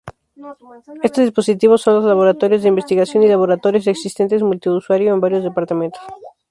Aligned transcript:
Estos 1.07 1.23
dispositivos 1.25 1.83
son 1.83 1.93
los 1.97 2.05
laboratorios 2.05 2.63
de 2.63 2.69
investigación 2.69 3.21
y 3.21 3.27
laboratorios 3.27 3.85
existentes 3.85 4.41
multiusuario 4.41 5.13
en 5.13 5.21
varios 5.21 5.43
departamentos. 5.43 6.01